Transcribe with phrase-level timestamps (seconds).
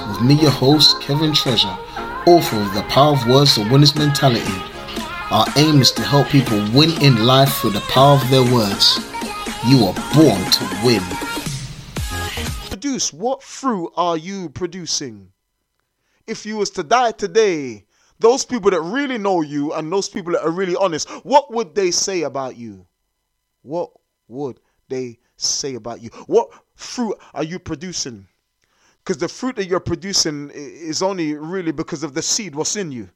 [0.00, 1.76] With me, your host, Kevin Treasure,
[2.26, 4.60] author of The Power of Words, The Winner's Mentality.
[5.30, 8.98] Our aim is to help people win in life through the power of their words.
[9.68, 11.02] You are born to win.
[12.68, 13.12] Produce.
[13.12, 15.30] What fruit are you producing?
[16.26, 17.84] If you was to die today,
[18.18, 21.74] those people that really know you and those people that are really honest, what would
[21.74, 22.84] they say about you?
[23.62, 23.92] What
[24.26, 24.58] would
[24.88, 26.10] they say about you?
[26.26, 28.26] What fruit are you producing?
[29.04, 32.90] Because the fruit that you're producing is only really because of the seed what's in
[32.90, 33.10] you.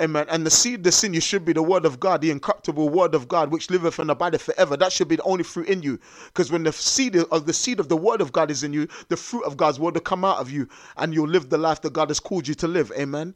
[0.00, 0.26] Amen.
[0.28, 3.14] And the seed that's in you should be the word of God, the incorruptible word
[3.14, 4.76] of God, which liveth and abideth forever.
[4.76, 5.98] That should be the only fruit in you.
[6.26, 8.88] Because when the seed of the seed of the word of God is in you,
[9.08, 11.80] the fruit of God's word will come out of you, and you'll live the life
[11.80, 12.92] that God has called you to live.
[12.98, 13.34] Amen.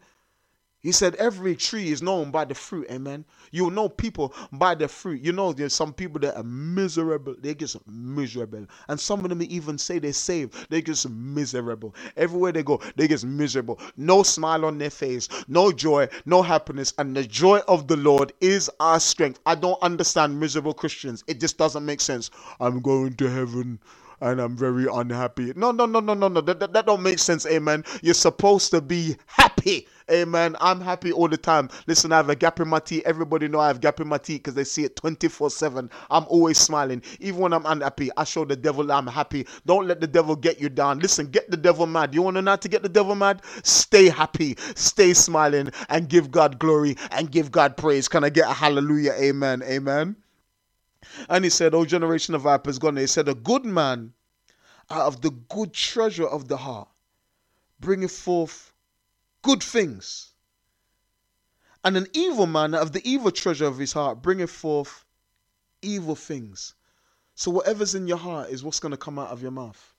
[0.83, 2.87] He said, Every tree is known by the fruit.
[2.91, 3.25] Amen.
[3.51, 5.21] You'll know people by their fruit.
[5.23, 7.35] You know, there's some people that are miserable.
[7.39, 8.67] They just miserable.
[8.89, 10.71] And some of them even say they're saved.
[10.71, 11.95] They just miserable.
[12.17, 13.79] Everywhere they go, they just miserable.
[13.97, 16.95] No smile on their face, no joy, no happiness.
[16.99, 19.41] And the joy of the Lord is our strength.
[19.47, 21.25] I don't understand miserable Christians.
[21.27, 22.31] It just doesn't make sense.
[22.61, 23.81] I'm going to heaven
[24.21, 25.53] and I'm very unhappy.
[25.57, 26.41] No, no, no, no, no, no.
[26.41, 27.85] That, that, that don't make sense, amen.
[28.03, 29.87] You're supposed to be happy.
[30.11, 30.57] Amen.
[30.61, 31.69] I'm happy all the time.
[31.87, 33.03] Listen, I have a gap in my teeth.
[33.07, 35.91] Everybody know I have gap in my teeth because they see it 24-7.
[36.11, 37.03] I'm always smiling.
[37.21, 39.47] Even when I'm unhappy, I show the devil I'm happy.
[39.67, 40.99] Don't let the devil get you down.
[40.99, 42.15] Listen, get the devil mad.
[42.15, 43.43] You want to know to get the devil mad?
[43.63, 44.57] Stay happy.
[44.75, 48.09] Stay smiling and give God glory and give God praise.
[48.09, 49.13] Can I get a hallelujah?
[49.13, 49.63] Amen.
[49.63, 50.17] Amen.
[51.29, 52.97] And he said, O generation of vipers, gone.
[52.97, 54.13] He said, A good man
[54.91, 56.89] out of the good treasure of the heart
[57.81, 58.70] bringeth forth
[59.43, 60.33] good things.
[61.83, 65.05] And an evil man out of the evil treasure of his heart bringeth forth
[65.83, 66.75] evil things.
[67.35, 69.95] So whatever's in your heart is what's going to come out of your mouth.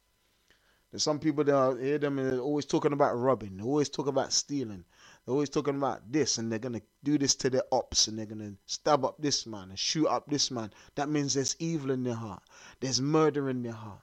[0.92, 3.88] There's some people that I hear them and they're always talking about robbing, they're always
[3.88, 4.84] talking about stealing,
[5.26, 8.26] they're always talking about this, and they're gonna do this to their ops, and they're
[8.26, 10.72] gonna stab up this man and shoot up this man.
[10.96, 12.44] That means there's evil in their heart.
[12.82, 14.02] There's murder in their heart.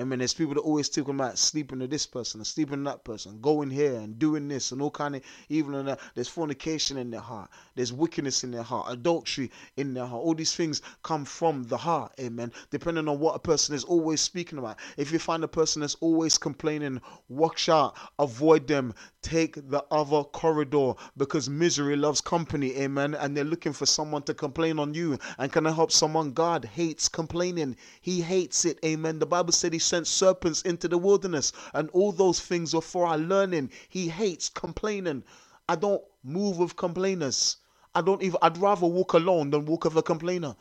[0.00, 3.04] I mean, there's people that always talking about sleeping with this person sleeping with that
[3.04, 6.00] person, going here and doing this and all kind of evil that.
[6.14, 7.50] There's fornication in their heart.
[7.74, 10.22] There's wickedness in their heart, adultery in their heart.
[10.22, 12.52] All these things come from the heart, amen.
[12.70, 14.78] Depending on what a person is always speaking about.
[14.96, 20.24] If you find a person that's always complaining, watch out, avoid them, take the other
[20.24, 23.14] corridor because misery loves company, amen.
[23.14, 25.18] And they're looking for someone to complain on you.
[25.38, 26.32] And can I help someone?
[26.32, 29.18] God hates complaining, He hates it, amen.
[29.18, 33.06] The Bible said He sent serpents into the wilderness, and all those things were for
[33.06, 33.70] our learning.
[33.88, 35.24] He hates complaining.
[35.68, 37.56] I don't move with complainers.
[37.94, 38.38] I don't even.
[38.40, 40.54] I'd rather walk alone than walk with a complainer.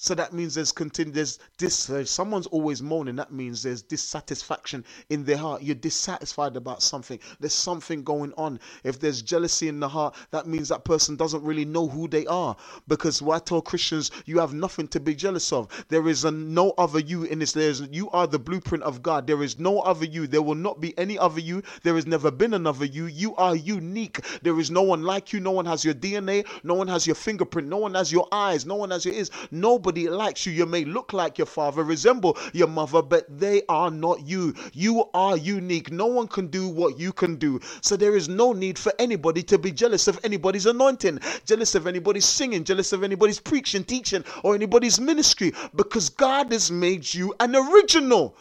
[0.00, 3.16] So that means there's continu- there's this uh, someone's always moaning.
[3.16, 5.60] That means there's dissatisfaction in their heart.
[5.60, 7.18] You're dissatisfied about something.
[7.40, 8.60] There's something going on.
[8.84, 12.24] If there's jealousy in the heart, that means that person doesn't really know who they
[12.26, 12.54] are.
[12.86, 15.66] Because I tell Christians, you have nothing to be jealous of.
[15.88, 17.50] There is a no other you in this.
[17.50, 19.26] There's you are the blueprint of God.
[19.26, 20.28] There is no other you.
[20.28, 21.64] There will not be any other you.
[21.82, 23.06] There has never been another you.
[23.06, 24.20] You are unique.
[24.42, 25.40] There is no one like you.
[25.40, 26.46] No one has your DNA.
[26.62, 27.66] No one has your fingerprint.
[27.66, 28.64] No one has your eyes.
[28.64, 29.32] No one has your ears.
[29.50, 30.52] Nobody Nobody likes you.
[30.52, 34.54] You may look like your father, resemble your mother, but they are not you.
[34.74, 35.90] You are unique.
[35.90, 37.58] No one can do what you can do.
[37.80, 41.86] So there is no need for anybody to be jealous of anybody's anointing, jealous of
[41.86, 47.34] anybody's singing, jealous of anybody's preaching, teaching, or anybody's ministry, because God has made you
[47.40, 48.36] an original.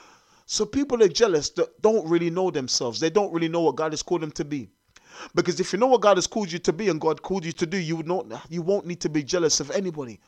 [0.47, 2.99] So people are jealous that don't really know themselves.
[2.99, 4.67] They don't really know what God has called them to be.
[5.33, 7.53] Because if you know what God has called you to be and God called you
[7.53, 10.19] to do, you would not you won't need to be jealous of anybody.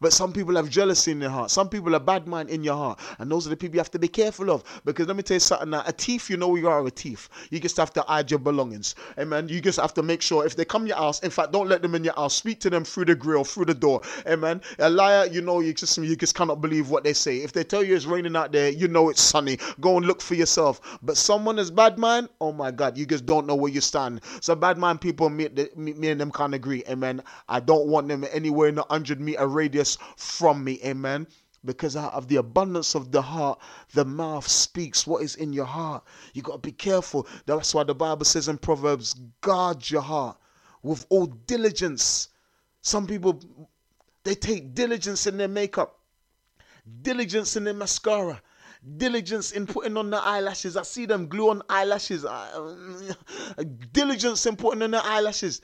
[0.00, 1.50] But some people have jealousy in their heart.
[1.50, 3.00] Some people are bad mind in your heart.
[3.18, 4.64] And those are the people you have to be careful of.
[4.84, 5.82] Because let me tell you something now.
[5.86, 7.28] A thief, you know you are a thief.
[7.50, 8.94] You just have to hide your belongings.
[9.18, 9.48] Amen.
[9.48, 11.82] You just have to make sure if they come your house, in fact, don't let
[11.82, 12.34] them in your house.
[12.34, 14.02] Speak to them through the grill, through the door.
[14.26, 14.60] Amen.
[14.78, 17.38] A liar, you know, you just you just cannot believe what they say.
[17.38, 19.58] If they tell you it's raining out there, you know it's sunny.
[19.80, 20.98] Go and look for yourself.
[21.02, 24.20] But someone is bad mind, oh my God, you just don't know where you stand.
[24.40, 26.82] So bad mind people, me, me, me and them can't agree.
[26.88, 27.22] Amen.
[27.48, 29.85] I don't want them anywhere in a hundred meter radius
[30.16, 30.80] from me.
[30.84, 31.26] Amen.
[31.64, 33.58] Because out of the abundance of the heart,
[33.92, 36.04] the mouth speaks what is in your heart.
[36.32, 37.26] You got to be careful.
[37.46, 40.38] That's why the Bible says in Proverbs, guard your heart
[40.82, 42.28] with all diligence.
[42.82, 43.40] Some people,
[44.22, 45.98] they take diligence in their makeup,
[47.02, 48.40] diligence in their mascara,
[48.96, 50.76] diligence in putting on the eyelashes.
[50.76, 52.24] I see them glue on eyelashes.
[52.24, 52.72] Uh,
[53.92, 55.60] diligence in putting on the eyelashes.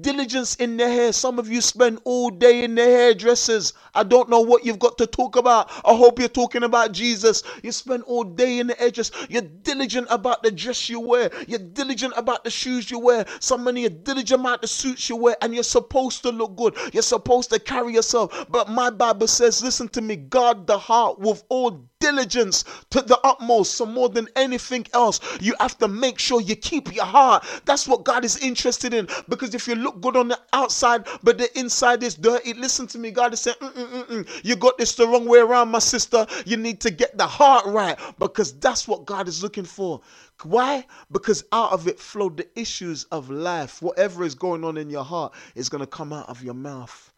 [0.00, 1.12] Diligence in the hair.
[1.12, 3.72] Some of you spend all day in the hairdressers.
[3.94, 5.70] I don't know what you've got to talk about.
[5.84, 7.42] I hope you're talking about Jesus.
[7.62, 9.10] You spend all day in the hairdress.
[9.28, 11.30] You're diligent about the dress you wear.
[11.46, 13.24] You're diligent about the shoes you wear.
[13.40, 16.76] Some many are diligent about the suits you wear, and you're supposed to look good.
[16.92, 18.46] You're supposed to carry yourself.
[18.50, 23.18] But my Bible says, listen to me, guard the heart with all diligence to the
[23.24, 23.74] utmost.
[23.74, 27.44] So, more than anything else, you have to make sure you keep your heart.
[27.64, 29.08] That's what God is interested in.
[29.28, 32.98] Because if you look good on the outside, but the inside is dirty, listen to
[32.98, 33.10] me.
[33.10, 34.44] God is saying, Mm-mm-mm-mm.
[34.44, 36.26] You got this the wrong way around, my sister.
[36.44, 40.00] You need to get the heart right because that's what God is looking for.
[40.42, 40.84] Why?
[41.10, 43.80] Because out of it flow the issues of life.
[43.80, 47.12] Whatever is going on in your heart is going to come out of your mouth.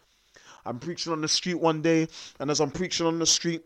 [0.65, 2.09] I'm preaching on the street one day,
[2.41, 3.65] and as I'm preaching on the street,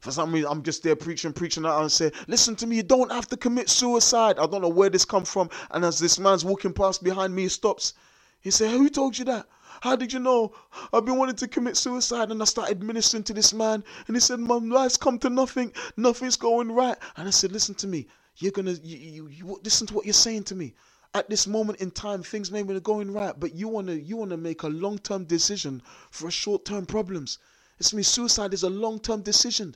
[0.00, 2.82] for some reason, I'm just there preaching, preaching out and say, listen to me, you
[2.82, 4.38] don't have to commit suicide.
[4.38, 5.50] I don't know where this come from.
[5.70, 7.94] And as this man's walking past behind me, he stops.
[8.40, 9.46] He said, who told you that?
[9.80, 10.52] How did you know?
[10.92, 13.82] I've been wanting to commit suicide and I started ministering to this man.
[14.06, 15.72] And he said, My life's come to nothing.
[15.96, 16.96] Nothing's going right.
[17.16, 18.06] And I said, Listen to me.
[18.36, 20.74] You're to, you, you, you, listen to what you're saying to me.
[21.14, 24.16] At this moment in time, things may be going right, but you want to, you
[24.16, 27.38] want to make a long term decision for short term problems.
[27.80, 29.74] It's me, suicide is a long term decision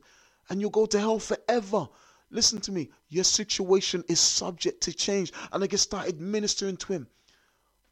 [0.51, 1.89] and you'll go to hell forever.
[2.31, 5.33] Listen to me, your situation is subject to change.
[5.51, 7.09] And I just started ministering to him.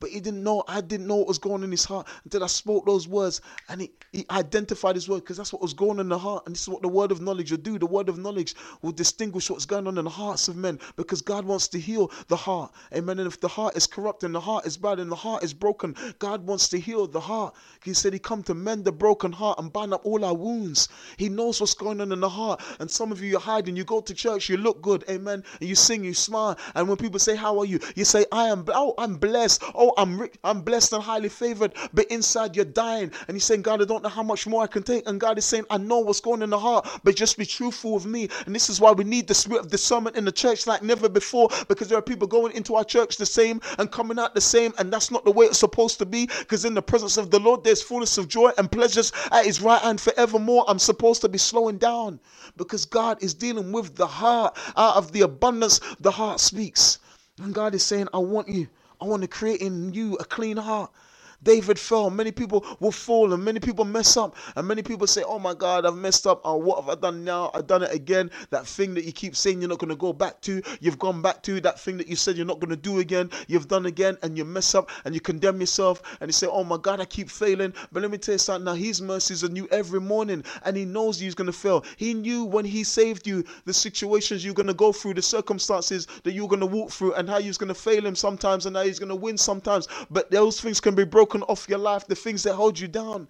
[0.03, 2.43] But he didn't know, I didn't know what was going on in his heart until
[2.43, 5.93] I spoke those words and he, he identified his word because that's what was going
[5.93, 6.43] on in the heart.
[6.45, 7.79] And this is what the word of knowledge will do.
[7.79, 11.23] The word of knowledge will distinguish what's going on in the hearts of men because
[11.23, 12.73] God wants to heal the heart.
[12.93, 13.21] Amen.
[13.21, 15.55] And if the heart is corrupt and the heart is bad and the heart is
[15.55, 17.55] broken, God wants to heal the heart.
[17.85, 20.89] He said he come to mend the broken heart and bind up all our wounds.
[21.17, 22.61] He knows what's going on in the heart.
[22.81, 23.77] And some of you, you're hiding.
[23.77, 25.05] You go to church, you look good.
[25.09, 25.45] Amen.
[25.61, 26.59] And you sing, you smile.
[26.75, 27.79] And when people say, how are you?
[27.95, 29.63] You say, I am, oh, I'm blessed.
[29.75, 33.13] Oh, I'm rich, I'm blessed and highly favored, but inside you're dying.
[33.29, 35.09] And you're saying, God, I don't know how much more I can take.
[35.09, 37.95] And God is saying, I know what's going in the heart, but just be truthful
[37.95, 38.29] with me.
[38.47, 41.09] And this is why we need the spirit of discernment in the church like never
[41.09, 44.41] before, because there are people going into our church the same and coming out the
[44.41, 46.27] same, and that's not the way it's supposed to be.
[46.41, 49.61] Because in the presence of the Lord, there's fullness of joy and pleasures at his
[49.61, 50.65] right hand forevermore.
[50.69, 52.21] I'm supposed to be slowing down
[52.57, 54.57] because God is dealing with the heart.
[54.77, 56.99] Out of the abundance, the heart speaks.
[57.43, 58.69] And God is saying, I want you.
[59.03, 60.93] I want to create in you a clean heart.
[61.43, 62.11] David fell.
[62.11, 64.37] Many people will fall and many people mess up.
[64.57, 66.41] And many people say, Oh my God, I've messed up.
[66.45, 67.51] Oh, what have I done now?
[67.55, 68.31] I've done it again.
[68.51, 71.23] That thing that you keep saying you're not going to go back to, you've gone
[71.23, 71.61] back to.
[71.61, 74.17] That thing that you said you're not going to do again, you've done again.
[74.23, 76.03] And you mess up and you condemn yourself.
[76.21, 77.75] And you say, Oh my God, I keep failing.
[77.91, 78.75] But let me tell you something now.
[78.75, 80.45] His mercies are new every morning.
[80.65, 81.85] And He knows you're going to fail.
[81.97, 86.07] He knew when He saved you the situations you're going to go through, the circumstances
[86.23, 88.77] that you're going to walk through, and how you're going to fail Him sometimes and
[88.77, 89.89] how He's going to win sometimes.
[90.11, 92.89] But those things can be broken broken off your life, the things that hold you
[92.89, 93.29] down.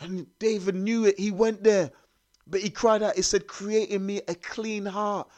[0.00, 1.18] And David knew it.
[1.18, 1.90] He went there.
[2.46, 5.28] But he cried out, he said, Create in me a clean heart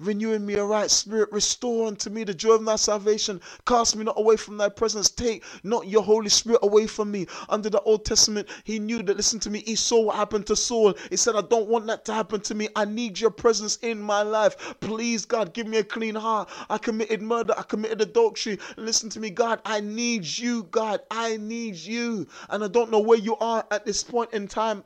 [0.00, 1.30] renewing me a right spirit.
[1.32, 3.40] Restore unto me the joy of thy salvation.
[3.66, 5.10] Cast me not away from thy presence.
[5.10, 7.26] Take not your Holy Spirit away from me.
[7.48, 10.56] Under the Old Testament, he knew that, listen to me, he saw what happened to
[10.56, 10.94] Saul.
[11.10, 12.68] He said, I don't want that to happen to me.
[12.76, 14.76] I need your presence in my life.
[14.80, 16.48] Please, God, give me a clean heart.
[16.70, 17.54] I committed murder.
[17.56, 18.58] I committed adultery.
[18.76, 21.00] Listen to me, God, I need you, God.
[21.10, 22.26] I need you.
[22.50, 24.84] And I don't know where you are at this point in time.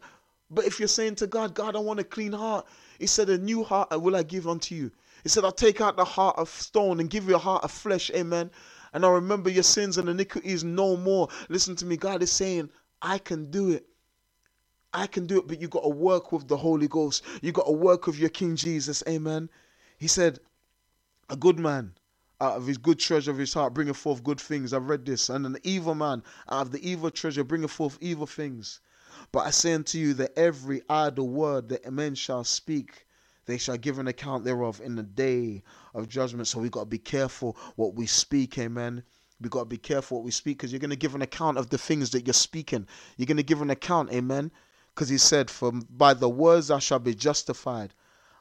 [0.50, 2.66] But if you're saying to God, God, I want a clean heart,
[2.98, 4.92] He said, A new heart will I give unto you.
[5.22, 7.70] He said, I'll take out the heart of stone and give you a heart of
[7.70, 8.10] flesh.
[8.10, 8.50] Amen.
[8.93, 11.29] And I'll remember your sins and iniquities no more.
[11.48, 11.96] Listen to me.
[11.96, 13.86] God is saying, I can do it.
[14.93, 17.24] I can do it, but you got to work with the Holy Ghost.
[17.41, 19.02] You got to work with your King Jesus.
[19.08, 19.48] Amen.
[19.96, 20.41] He said,
[21.31, 21.94] A good man
[22.41, 24.72] out of his good treasure of his heart bringeth forth good things.
[24.72, 25.31] I've read this.
[25.31, 28.81] And an evil man out of the evil treasure bringeth forth evil things.
[29.31, 33.06] But I say unto you that every idle word that men shall speak,
[33.46, 35.63] they shall give an account thereof in the day
[35.94, 36.49] of judgment.
[36.49, 39.03] So we got to be careful what we speak, amen.
[39.41, 41.58] We got to be careful what we speak because you're going to give an account
[41.58, 42.87] of the things that you're speaking.
[43.17, 44.53] You're going to give an account, amen.
[44.94, 47.94] Because he said, For by the words thou shalt be justified,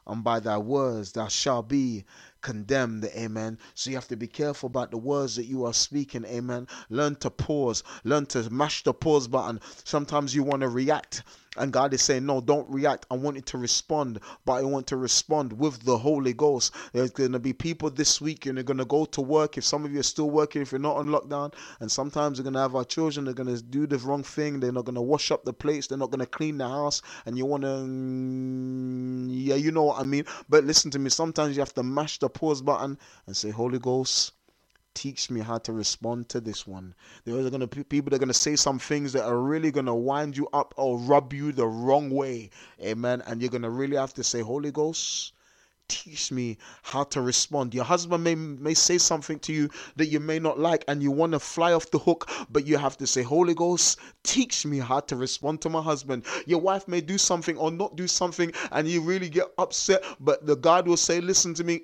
[0.06, 2.04] and by thy words thou shalt be
[2.42, 3.04] condemned.
[3.16, 3.58] Amen.
[3.74, 6.24] So you have to be careful about the words that you are speaking.
[6.26, 6.66] Amen.
[6.90, 7.82] Learn to pause.
[8.04, 9.60] Learn to mash the pause button.
[9.84, 11.22] Sometimes you want to react
[11.56, 13.06] and God is saying, No, don't react.
[13.10, 16.74] I want you to respond, but I want to respond with the Holy Ghost.
[16.92, 19.58] There's going to be people this week, and they're going to go to work.
[19.58, 22.44] If some of you are still working, if you're not on lockdown, and sometimes we're
[22.44, 24.60] going to have our children, they're going to do the wrong thing.
[24.60, 25.88] They're not going to wash up the plates.
[25.88, 27.02] They're not going to clean the house.
[27.26, 30.24] And you want to, mm, yeah, you know what I mean.
[30.48, 31.10] But listen to me.
[31.10, 34.32] Sometimes you have to mash the pause button and say, Holy Ghost,
[34.94, 36.94] teach me how to respond to this one.
[37.24, 40.36] There's gonna be people that are gonna say some things that are really gonna wind
[40.36, 42.50] you up or rub you the wrong way.
[42.80, 43.22] Amen.
[43.26, 45.32] And you're gonna really have to say, Holy Ghost,
[45.88, 47.74] teach me how to respond.
[47.74, 51.10] Your husband may may say something to you that you may not like and you
[51.10, 54.78] want to fly off the hook, but you have to say, Holy Ghost, teach me
[54.78, 56.24] how to respond to my husband.
[56.46, 60.46] Your wife may do something or not do something and you really get upset, but
[60.46, 61.82] the God will say, Listen to me,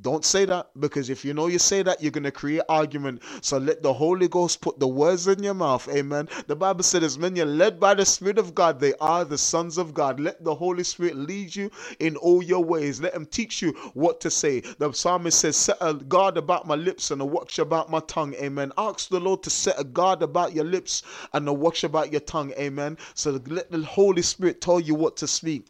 [0.00, 3.22] don't say that because if you know you say that, you're going to create argument.
[3.42, 5.88] So let the Holy Ghost put the words in your mouth.
[5.88, 6.28] Amen.
[6.48, 9.78] The Bible says, when you're led by the Spirit of God, they are the sons
[9.78, 10.18] of God.
[10.18, 11.70] Let the Holy Spirit lead you
[12.00, 13.00] in all your ways.
[13.00, 14.60] Let Him teach you what to say.
[14.60, 18.34] The psalmist says, Set a guard about my lips and a watch about my tongue.
[18.34, 18.72] Amen.
[18.76, 22.20] Ask the Lord to set a guard about your lips and a watch about your
[22.22, 22.52] tongue.
[22.58, 22.98] Amen.
[23.14, 25.68] So let the Holy Spirit tell you what to speak.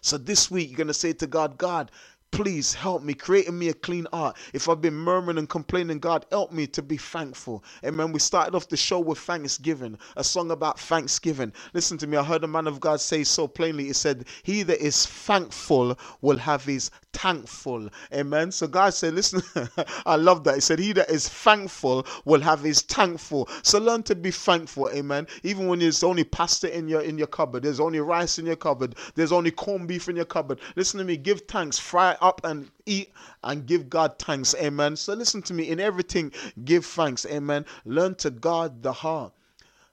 [0.00, 1.90] So this week, you're going to say to God, God,
[2.30, 4.36] Please help me, creating me a clean heart.
[4.52, 7.64] If I've been murmuring and complaining, God, help me to be thankful.
[7.84, 8.12] Amen.
[8.12, 11.52] We started off the show with thanksgiving, a song about thanksgiving.
[11.74, 13.84] Listen to me, I heard a man of God say so plainly.
[13.86, 17.88] He said, He that is thankful will have his thankful.
[18.14, 18.52] Amen.
[18.52, 19.42] So God said, Listen,
[20.06, 20.56] I love that.
[20.56, 23.48] He said, He that is thankful will have his thankful.
[23.62, 24.90] So learn to be thankful.
[24.90, 25.26] Amen.
[25.42, 28.56] Even when there's only pasta in your in your cupboard, there's only rice in your
[28.56, 30.60] cupboard, there's only corned beef in your cupboard.
[30.76, 33.12] Listen to me, give thanks, fry up and eat
[33.44, 34.54] and give God thanks.
[34.54, 34.96] Amen.
[34.96, 35.68] So listen to me.
[35.68, 36.32] In everything,
[36.64, 37.26] give thanks.
[37.26, 37.64] Amen.
[37.84, 39.32] Learn to guard the heart.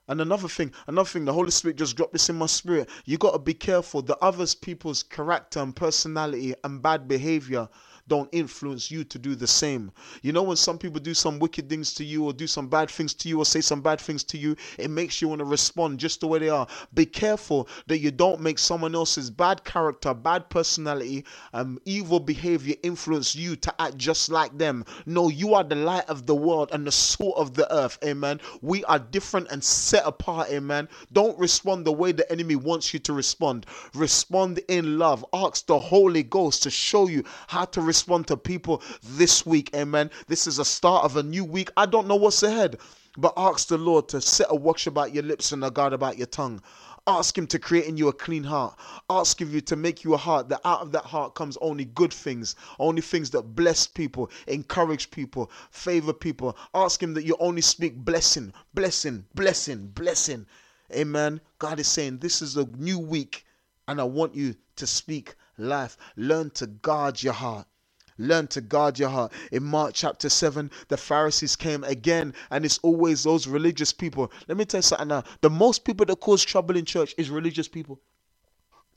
[0.08, 2.89] And another thing, another thing, the Holy Spirit just dropped this in my spirit.
[3.05, 7.67] You got to be careful the others people's character and personality and bad behavior
[8.08, 9.92] don't influence you to do the same.
[10.22, 12.92] You know, when some people do some wicked things to you or do some bad
[12.92, 15.46] things to you or say some bad things to you, it makes you want to
[15.46, 16.68] respond just the way they are.
[16.94, 22.76] Be careful that you don't make someone else's bad character, bad personality, um, evil behavior
[22.84, 24.86] influence you to act just like them.
[25.08, 27.98] No, you are the light of the world and the salt of the earth.
[28.04, 28.40] Amen.
[28.62, 30.50] We are different and set apart.
[30.52, 30.88] Amen.
[31.12, 33.66] Don't respond the way the enemy wants you to respond.
[33.96, 35.26] Respond in love.
[35.34, 39.70] Ask the Holy Ghost to show you how to respond respond to people this week.
[39.74, 40.12] Amen.
[40.28, 41.72] This is a start of a new week.
[41.78, 42.78] I don't know what's ahead,
[43.18, 46.18] but ask the Lord to set a watch about your lips and a guard about
[46.18, 46.62] your tongue.
[47.08, 48.78] Ask Him to create in you a clean heart.
[49.10, 52.12] Ask Him to make you a heart that out of that heart comes only good
[52.12, 56.58] things, only things that bless people, encourage people, favor people.
[56.74, 60.46] Ask Him that you only speak blessing, blessing, blessing, blessing.
[60.94, 61.40] Amen.
[61.60, 63.46] God is saying this is a new week
[63.88, 65.96] and I want you to speak life.
[66.18, 67.68] Learn to guard your heart.
[68.17, 69.34] Learn to guard your heart.
[69.51, 74.31] In Mark chapter 7, the Pharisees came again, and it's always those religious people.
[74.48, 75.24] Let me tell you something now.
[75.41, 78.00] The most people that cause trouble in church is religious people.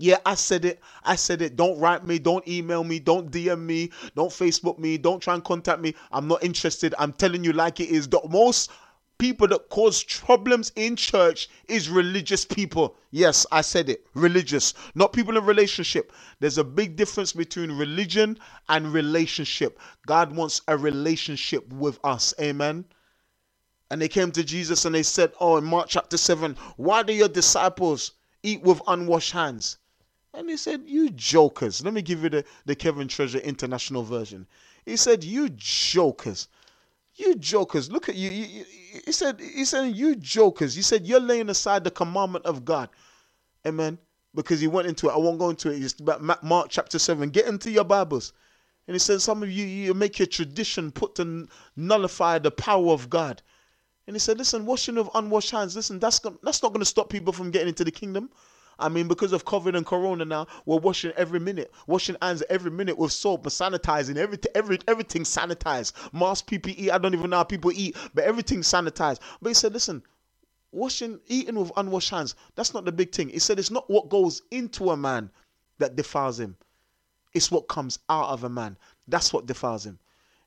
[0.01, 0.81] Yeah, I said it.
[1.03, 1.57] I said it.
[1.57, 2.21] Don't write me.
[2.21, 3.01] Don't email me.
[3.01, 3.91] Don't DM me.
[4.15, 4.97] Don't Facebook me.
[4.97, 5.97] Don't try and contact me.
[6.13, 6.95] I'm not interested.
[7.01, 8.07] I'm telling you like it is.
[8.09, 8.71] The most
[9.19, 12.97] people that cause problems in church is religious people.
[13.11, 14.07] Yes, I said it.
[14.15, 16.13] Religious, not people in relationship.
[16.41, 19.79] There's a big difference between religion and relationship.
[20.07, 22.33] God wants a relationship with us.
[22.41, 22.85] Amen.
[23.91, 27.13] And they came to Jesus and they said, Oh, in Mark chapter 7, why do
[27.13, 29.79] your disciples eat with unwashed hands?
[30.35, 31.83] And he said, You jokers.
[31.83, 34.47] Let me give you the, the Kevin Treasure International version.
[34.85, 36.49] He said, You jokers.
[37.19, 38.31] You jokers, look at you.
[38.31, 40.75] he said, he said, you jokers.
[40.77, 42.91] He said, you're laying aside the commandment of God.
[43.67, 43.99] Amen.
[44.35, 45.15] Because he went into it.
[45.15, 45.83] I won't go into it.
[45.83, 45.97] It's
[46.43, 47.31] Mark chapter 7.
[47.31, 48.35] Get into your Bibles.
[48.89, 52.93] And he said, some of you, you make your tradition put to nullify the power
[52.93, 53.43] of God.
[54.07, 57.11] And he said, listen, washing of unwashed hands, listen, that's, that's not going to stop
[57.11, 58.31] people from getting into the kingdom.
[58.79, 62.71] I mean, because of COVID and Corona now, we're washing every minute, washing hands every
[62.71, 64.17] minute with soap and sanitizing.
[64.17, 65.93] Every, every, everything sanitized.
[66.13, 69.19] Mask, PPE, I don't even know how people eat, but everything sanitized.
[69.43, 70.03] But he said, listen,
[70.71, 73.31] washing, eating with unwashed hands, that's not the big thing.
[73.31, 75.31] He said, it's not what goes into a man
[75.79, 76.57] that defiles him,
[77.35, 78.77] it's what comes out of a man.
[79.07, 79.99] That's what defiles him.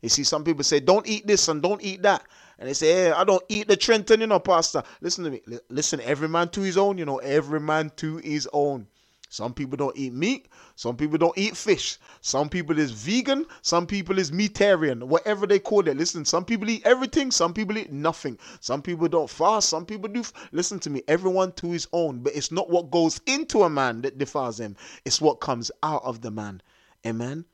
[0.02, 2.24] You see, some people say, don't eat this and don't eat that.
[2.60, 4.84] And they say, hey, I don't eat the Trenton, you know, Pastor.
[5.02, 5.42] Listen to me.
[5.70, 8.88] Listen, every man to his own, you know, every man to his own.
[9.30, 10.48] Some people don't eat meat.
[10.76, 11.98] Some people don't eat fish.
[12.20, 13.46] Some people is vegan.
[13.62, 15.04] Some people is meatarian.
[15.04, 15.96] Whatever they call it.
[15.96, 17.32] Listen, some people eat everything.
[17.32, 18.38] Some people eat nothing.
[18.60, 19.70] Some people don't fast.
[19.70, 20.20] Some people do.
[20.20, 21.02] F- Listen to me.
[21.08, 22.20] Everyone to his own.
[22.20, 24.76] But it's not what goes into a man that defiles him.
[25.06, 26.62] It's what comes out of the man.
[27.08, 27.46] Amen.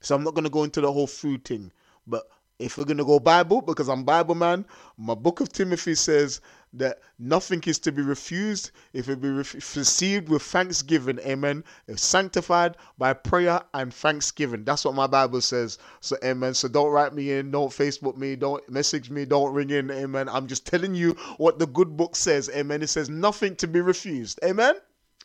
[0.00, 1.72] So I'm not gonna go into the whole food thing.
[2.06, 2.24] But
[2.58, 4.64] if we're gonna go Bible, because I'm Bible man,
[4.96, 6.40] my book of Timothy says
[6.72, 11.18] that nothing is to be refused if it be re- received with thanksgiving.
[11.20, 11.64] Amen.
[11.86, 14.64] It's sanctified by prayer and thanksgiving.
[14.64, 15.78] That's what my Bible says.
[16.00, 16.54] So, amen.
[16.54, 19.90] So, don't write me in, don't Facebook me, don't message me, don't ring in.
[19.90, 20.28] Amen.
[20.28, 22.50] I'm just telling you what the good book says.
[22.54, 22.82] Amen.
[22.82, 24.38] It says nothing to be refused.
[24.44, 24.76] Amen.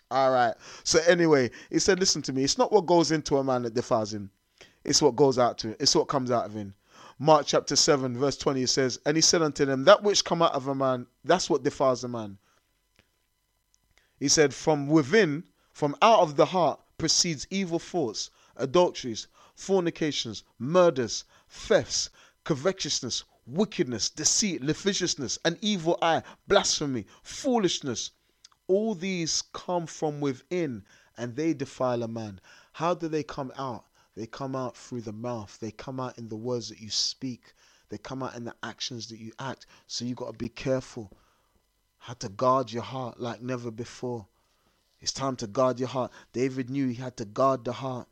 [0.10, 0.54] All right.
[0.84, 2.44] So, anyway, he said, listen to me.
[2.44, 4.30] It's not what goes into a man that defiles him,
[4.84, 6.74] it's what goes out to him, it's what comes out of him.
[7.20, 10.42] Mark chapter 7, verse 20, it says, And he said unto them, That which come
[10.42, 12.40] out of a man, that's what defiles a man.
[14.20, 21.24] He said, From within, from out of the heart, proceeds evil thoughts, adulteries, fornications, murders,
[21.48, 22.10] thefts,
[22.44, 28.12] covetousness, wickedness, deceit, lasciviousness, an evil eye, blasphemy, foolishness.
[28.68, 30.86] All these come from within
[31.18, 32.40] and they defile a man.
[32.74, 33.86] How do they come out?
[34.16, 35.58] They come out through the mouth.
[35.60, 37.54] They come out in the words that you speak.
[37.90, 39.66] They come out in the actions that you act.
[39.88, 41.12] So you got to be careful.
[42.00, 44.28] Had to guard your heart like never before.
[45.00, 46.12] It's time to guard your heart.
[46.34, 48.08] David knew he had to guard the heart.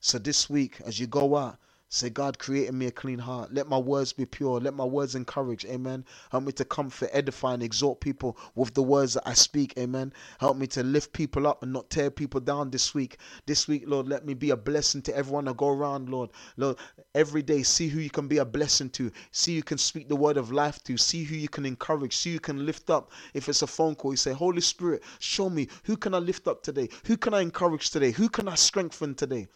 [0.00, 1.58] So this week, as you go out,
[1.92, 3.52] Say, God, create me a clean heart.
[3.52, 4.60] Let my words be pure.
[4.60, 5.64] Let my words encourage.
[5.64, 6.04] Amen.
[6.30, 9.74] Help me to comfort, edify, and exhort people with the words that I speak.
[9.76, 10.12] Amen.
[10.38, 13.16] Help me to lift people up and not tear people down this week.
[13.46, 16.30] This week, Lord, let me be a blessing to everyone I go around, Lord.
[16.56, 16.76] Lord,
[17.16, 19.10] every day, see who you can be a blessing to.
[19.32, 20.96] See you can speak the word of life to.
[20.96, 22.16] See who you can encourage.
[22.16, 23.10] See you can lift up.
[23.34, 26.46] If it's a phone call, you say, Holy Spirit, show me who can I lift
[26.46, 26.88] up today?
[27.06, 28.12] Who can I encourage today?
[28.12, 29.48] Who can I strengthen today?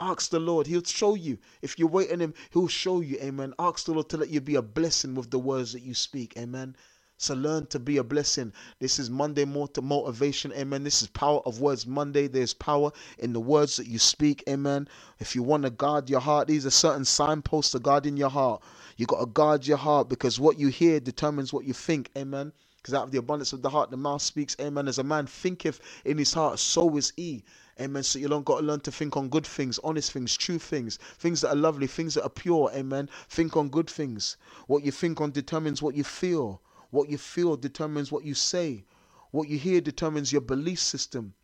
[0.00, 0.66] Ask the Lord.
[0.66, 1.38] He'll show you.
[1.62, 3.16] If you wait on Him, He'll show you.
[3.20, 3.54] Amen.
[3.58, 6.36] Ask the Lord to let you be a blessing with the words that you speak.
[6.36, 6.76] Amen.
[7.18, 8.52] So learn to be a blessing.
[8.78, 10.52] This is Monday motivation.
[10.52, 10.84] Amen.
[10.84, 12.28] This is power of words Monday.
[12.28, 14.44] There's power in the words that you speak.
[14.48, 14.86] Amen.
[15.18, 18.28] If you want to guard your heart, these are certain signposts to guard in your
[18.28, 18.62] heart.
[18.98, 22.10] You got to guard your heart because what you hear determines what you think.
[22.18, 22.52] Amen.
[22.86, 24.54] Because out of the abundance of the heart, the mouth speaks.
[24.60, 24.86] Amen.
[24.86, 27.42] As a man thinketh in his heart, so is he.
[27.80, 28.04] Amen.
[28.04, 31.00] So you don't got to learn to think on good things, honest things, true things,
[31.18, 32.70] things that are lovely, things that are pure.
[32.72, 33.08] Amen.
[33.28, 34.36] Think on good things.
[34.68, 36.62] What you think on determines what you feel.
[36.90, 38.84] What you feel determines what you say.
[39.32, 41.34] What you hear determines your belief system.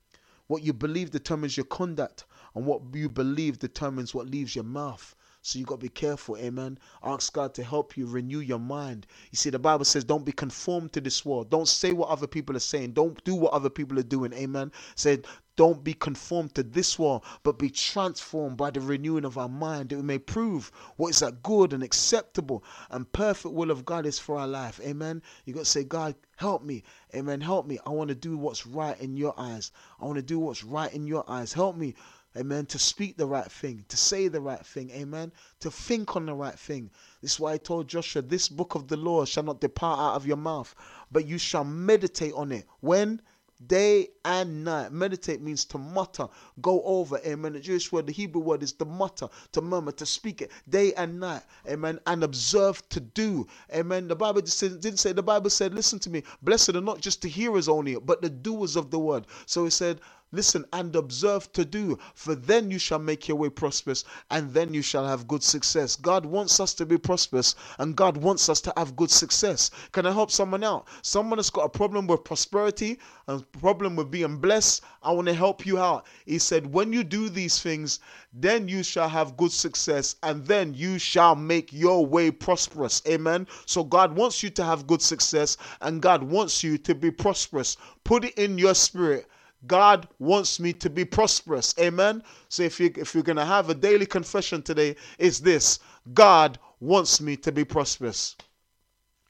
[0.46, 2.24] What you believe determines your conduct.
[2.54, 5.16] And what you believe determines what leaves your mouth.
[5.44, 6.78] So you got to be careful, amen.
[7.02, 9.08] Ask God to help you renew your mind.
[9.32, 11.50] You see, the Bible says, don't be conformed to this world.
[11.50, 12.92] Don't say what other people are saying.
[12.92, 14.70] Don't do what other people are doing, amen.
[14.94, 19.48] Said, don't be conformed to this world, but be transformed by the renewing of our
[19.48, 23.84] mind, that we may prove what is that good and acceptable and perfect will of
[23.84, 24.80] God is for our life.
[24.82, 25.22] Amen.
[25.44, 26.84] You got to say, God, help me.
[27.14, 27.40] Amen.
[27.40, 27.78] Help me.
[27.84, 29.72] I want to do what's right in your eyes.
[30.00, 31.52] I want to do what's right in your eyes.
[31.52, 31.94] Help me.
[32.36, 32.66] Amen.
[32.66, 34.90] To speak the right thing, to say the right thing.
[34.90, 35.32] Amen.
[35.60, 36.90] To think on the right thing.
[37.20, 40.16] This is why I told Joshua, this book of the law shall not depart out
[40.16, 40.74] of your mouth,
[41.10, 42.66] but you shall meditate on it.
[42.80, 43.20] When?
[43.66, 44.92] day and night.
[44.92, 46.28] Meditate means to mutter,
[46.60, 47.20] go over.
[47.26, 47.52] Amen.
[47.52, 50.92] The Jewish word, the Hebrew word is to mutter, to murmur, to speak it day
[50.94, 51.42] and night.
[51.68, 52.00] Amen.
[52.06, 53.46] And observe to do.
[53.74, 54.08] Amen.
[54.08, 57.28] The Bible didn't say, the Bible said, listen to me, blessed are not just the
[57.28, 59.26] hearers only, but the doers of the word.
[59.46, 60.00] So it said,
[60.32, 64.72] Listen and observe to do, for then you shall make your way prosperous, and then
[64.72, 65.94] you shall have good success.
[65.94, 69.70] God wants us to be prosperous, and God wants us to have good success.
[69.92, 70.88] Can I help someone out?
[71.02, 74.82] Someone has got a problem with prosperity, and problem with being blessed.
[75.02, 76.06] I want to help you out.
[76.24, 78.00] He said, When you do these things,
[78.32, 83.02] then you shall have good success, and then you shall make your way prosperous.
[83.06, 83.46] Amen.
[83.66, 87.76] So God wants you to have good success, and God wants you to be prosperous.
[88.04, 89.26] Put it in your spirit.
[89.66, 91.74] God wants me to be prosperous.
[91.78, 92.22] Amen.
[92.48, 95.78] So if you if you're gonna have a daily confession today, it's this:
[96.14, 98.36] God wants me to be prosperous.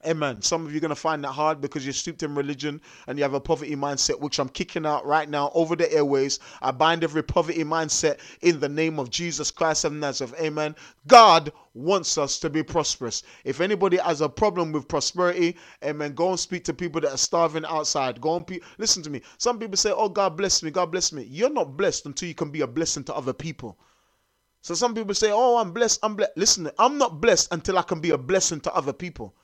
[0.07, 0.43] Amen.
[0.43, 3.19] Some of you are going to find that hard because you're steeped in religion and
[3.19, 6.41] you have a poverty mindset, which I'm kicking out right now over the airways.
[6.63, 10.35] I bind every poverty mindset in the name of Jesus Christ of Nazareth.
[10.41, 10.75] Amen.
[11.07, 13.25] God wants us to be prosperous.
[13.45, 17.19] If anybody has a problem with prosperity, amen, go and speak to people that are
[17.19, 18.21] starving outside.
[18.23, 19.23] Go and pe- listen to me.
[19.39, 21.25] Some people say, Oh, God bless me, God bless me.
[21.25, 23.79] You're not blessed until you can be a blessing to other people.
[24.63, 26.33] So some people say, Oh, I'm blessed, I'm blessed.
[26.37, 29.35] Listen, I'm not blessed until I can be a blessing to other people.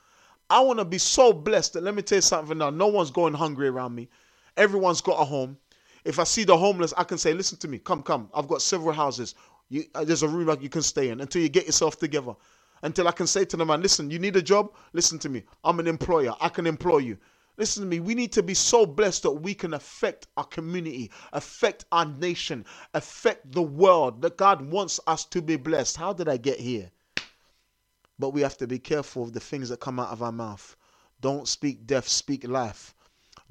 [0.50, 2.70] I want to be so blessed that let me tell you something now.
[2.70, 4.08] No one's going hungry around me.
[4.56, 5.58] Everyone's got a home.
[6.04, 8.30] If I see the homeless, I can say, listen to me, come, come.
[8.32, 9.34] I've got several houses.
[9.68, 12.34] You, uh, there's a room you can stay in until you get yourself together.
[12.82, 14.72] Until I can say to the man, listen, you need a job?
[14.94, 15.42] Listen to me.
[15.64, 16.34] I'm an employer.
[16.40, 17.18] I can employ you.
[17.58, 18.00] Listen to me.
[18.00, 22.64] We need to be so blessed that we can affect our community, affect our nation,
[22.94, 24.22] affect the world.
[24.22, 25.96] That God wants us to be blessed.
[25.96, 26.90] How did I get here?
[28.18, 30.76] But we have to be careful of the things that come out of our mouth.
[31.20, 32.94] Don't speak death, speak life.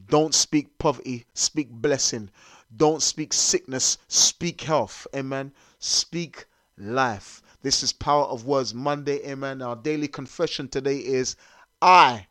[0.10, 2.30] Don't speak poverty, speak blessing.
[2.76, 5.08] Don't speak sickness, speak health.
[5.16, 5.54] Amen.
[5.80, 6.46] Speak
[6.78, 7.42] life.
[7.62, 9.26] This is Power of Words Monday.
[9.28, 9.62] Amen.
[9.62, 11.36] Our daily confession today is
[11.82, 12.28] I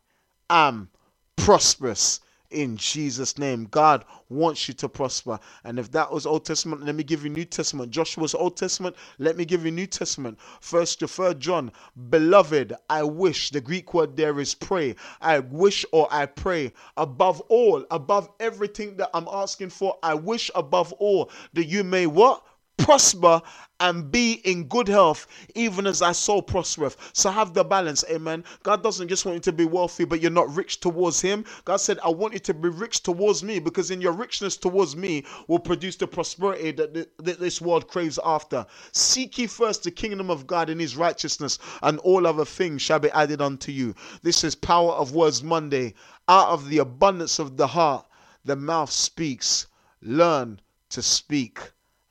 [0.49, 0.89] am
[1.35, 2.19] prosperous
[2.51, 3.65] in Jesus' name.
[3.65, 5.39] God wants you to prosper.
[5.63, 7.91] And if that was Old Testament, let me give you New Testament.
[7.91, 10.37] Joshua's Old Testament, let me give you New Testament.
[10.61, 11.71] First to third John,
[12.09, 14.95] beloved, I wish, the Greek word there is pray.
[15.21, 20.51] I wish or I pray above all, above everything that I'm asking for, I wish
[20.55, 22.43] above all that you may what?
[22.77, 23.41] Prosper
[23.79, 26.97] and be in good health, even as I so prospereth.
[27.13, 28.43] So have the balance, amen.
[28.63, 31.45] God doesn't just want you to be wealthy, but you're not rich towards Him.
[31.65, 34.95] God said, I want you to be rich towards me, because in your richness towards
[34.95, 38.65] me will produce the prosperity that, that this world craves after.
[38.93, 42.99] Seek ye first the kingdom of God and His righteousness, and all other things shall
[42.99, 43.93] be added unto you.
[44.23, 45.93] This is Power of Words Monday.
[46.27, 48.05] Out of the abundance of the heart,
[48.45, 49.67] the mouth speaks.
[50.01, 50.59] Learn
[50.89, 51.59] to speak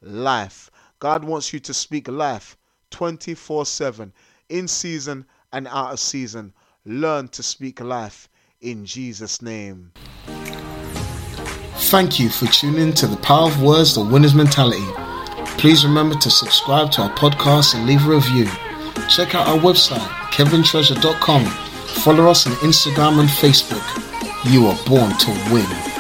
[0.07, 0.71] life.
[0.99, 2.57] God wants you to speak life
[2.91, 4.13] 24 7,
[4.49, 6.53] in season and out of season.
[6.85, 8.29] Learn to speak life
[8.61, 9.93] in Jesus' name.
[11.91, 14.85] Thank you for tuning to the Power of Words, the Winner's Mentality.
[15.59, 18.47] Please remember to subscribe to our podcast and leave a review.
[19.09, 19.99] Check out our website,
[20.31, 21.45] kevintreasure.com.
[22.03, 23.85] Follow us on Instagram and Facebook.
[24.53, 25.96] You are born to win.